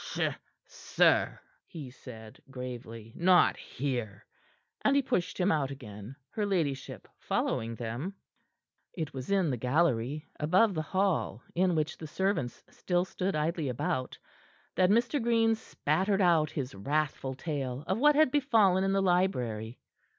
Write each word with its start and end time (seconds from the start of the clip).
"Sh! 0.03 0.19
sir," 0.65 1.39
he 1.67 1.91
said 1.91 2.41
gravely. 2.49 3.13
"Not 3.15 3.55
here." 3.55 4.25
And 4.83 4.95
he 4.95 5.03
pushed 5.03 5.37
him 5.39 5.51
out 5.51 5.69
again, 5.69 6.15
her 6.31 6.43
ladyship 6.43 7.07
following 7.19 7.75
them. 7.75 8.15
It 8.93 9.13
was 9.13 9.29
in 9.29 9.51
the 9.51 9.57
gallery 9.57 10.27
above 10.39 10.73
the 10.73 10.81
hall, 10.81 11.43
in 11.53 11.75
which 11.75 11.99
the 11.99 12.07
servants 12.07 12.63
still 12.67 13.05
stood 13.05 13.35
idly 13.35 13.69
about 13.69 14.17
that 14.73 14.89
Mr. 14.89 15.21
Green 15.21 15.53
spattered 15.53 16.19
out 16.19 16.49
his 16.49 16.73
wrathful 16.73 17.35
tale 17.35 17.83
of 17.85 17.99
what 17.99 18.15
had 18.15 18.31
befallen 18.31 18.83
in 18.83 18.93
the 18.93 19.03
library. 19.03 19.77